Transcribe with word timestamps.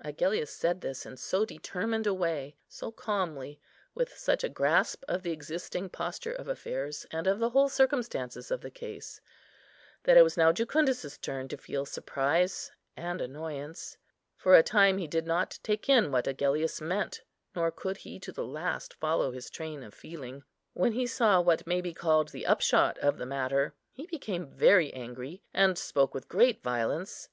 Agellius 0.00 0.50
said 0.50 0.80
this 0.80 1.06
in 1.06 1.16
so 1.16 1.44
determined 1.44 2.08
a 2.08 2.12
way, 2.12 2.56
so 2.66 2.90
calmly, 2.90 3.60
with 3.94 4.18
such 4.18 4.42
a 4.42 4.48
grasp 4.48 5.04
of 5.06 5.22
the 5.22 5.30
existing 5.30 5.88
posture 5.88 6.32
of 6.32 6.48
affairs, 6.48 7.06
and 7.12 7.28
of 7.28 7.38
the 7.38 7.50
whole 7.50 7.68
circumstances 7.68 8.50
of 8.50 8.62
the 8.62 8.70
case, 8.72 9.20
that 10.02 10.16
it 10.16 10.22
was 10.22 10.36
now 10.36 10.50
Jucundus's 10.50 11.16
turn 11.18 11.46
to 11.46 11.56
feel 11.56 11.86
surprise 11.86 12.72
and 12.96 13.20
annoyance. 13.20 13.96
For 14.36 14.56
a 14.56 14.62
time 14.64 14.98
he 14.98 15.06
did 15.06 15.24
not 15.24 15.60
take 15.62 15.88
in 15.88 16.10
what 16.10 16.26
Agellius 16.26 16.80
meant, 16.80 17.22
nor 17.54 17.70
could 17.70 17.98
he 17.98 18.18
to 18.18 18.32
the 18.32 18.44
last 18.44 18.92
follow 18.92 19.30
his 19.30 19.48
train 19.48 19.84
of 19.84 19.94
feeling. 19.94 20.42
When 20.72 20.94
he 20.94 21.06
saw 21.06 21.40
what 21.40 21.64
may 21.64 21.80
be 21.80 21.94
called 21.94 22.30
the 22.30 22.44
upshot 22.46 22.98
of 22.98 23.18
the 23.18 23.26
matter, 23.26 23.72
he 23.92 24.06
became 24.08 24.48
very 24.50 24.92
angry, 24.92 25.44
and 25.54 25.78
spoke 25.78 26.12
with 26.12 26.26
great 26.26 26.60
violence. 26.60 27.24